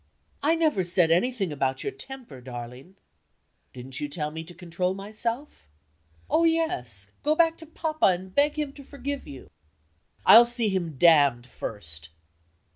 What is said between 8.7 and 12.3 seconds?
to forgive you." "I'll see him damned first!"